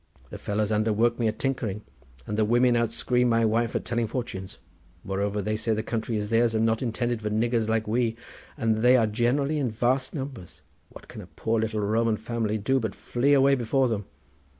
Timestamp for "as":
8.77-8.81